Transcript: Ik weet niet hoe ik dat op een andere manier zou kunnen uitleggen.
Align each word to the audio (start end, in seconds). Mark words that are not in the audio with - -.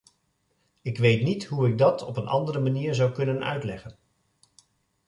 Ik 0.81 0.97
weet 0.97 1.21
niet 1.23 1.45
hoe 1.45 1.67
ik 1.69 1.77
dat 1.77 2.01
op 2.05 2.17
een 2.17 2.27
andere 2.27 2.59
manier 2.59 2.93
zou 2.95 3.11
kunnen 3.11 3.43
uitleggen. 3.43 3.97